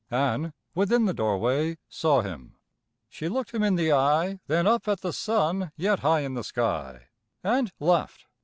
Ann, 0.09 0.53
within 0.73 1.05
the 1.05 1.13
doorway, 1.13 1.77
saw 1.87 2.21
him. 2.21 2.55
She 3.07 3.29
looked 3.29 3.51
him 3.53 3.61
in 3.61 3.75
the 3.75 3.91
eye, 3.93 4.39
then 4.47 4.65
up 4.65 4.87
at 4.87 5.01
the 5.01 5.13
sun 5.13 5.71
yet 5.77 5.99
high 5.99 6.21
in 6.21 6.33
the 6.33 6.43
sky, 6.43 7.09
and 7.43 7.71
laughed. 7.79 8.25